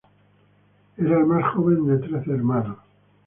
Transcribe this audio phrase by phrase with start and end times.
[0.97, 2.79] Era el más joven de trece hermanos.